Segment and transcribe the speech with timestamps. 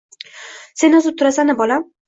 [0.83, 1.89] Sen yozib turasan-a bolam?”